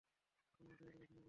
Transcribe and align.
আপনারা 0.01 0.67
দয়া 0.69 0.75
করে 0.75 0.87
ওখানে 0.87 0.99
বসুন। 1.01 1.19